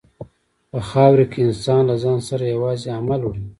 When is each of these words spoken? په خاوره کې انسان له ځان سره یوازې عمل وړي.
په 0.71 0.79
خاوره 0.89 1.25
کې 1.31 1.39
انسان 1.47 1.81
له 1.89 1.95
ځان 2.03 2.19
سره 2.29 2.51
یوازې 2.53 2.87
عمل 2.99 3.21
وړي. 3.23 3.41